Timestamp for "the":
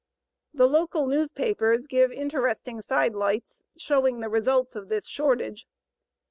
0.51-0.65, 4.19-4.29